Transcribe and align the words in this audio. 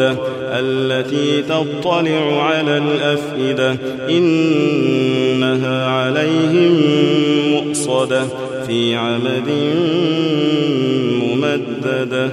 الموقدة 0.00 0.16
التي 0.42 1.42
تطلع 1.42 2.42
على 2.42 2.78
الأفئدة 2.78 3.76
إنها 4.08 5.86
عليهم 5.86 6.80
مؤصدة 7.50 8.22
في 8.66 8.94
عمد 8.94 9.48
ممددة. 11.22 12.30